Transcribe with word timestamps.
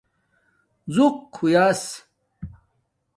ژُق 0.93 1.15
ہݸس 1.51 1.83